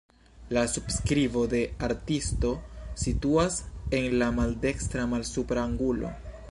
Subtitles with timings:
[0.55, 2.53] La subskribo de la artisto
[3.03, 3.61] situas
[4.01, 6.17] en la maldekstra malsupra angulo.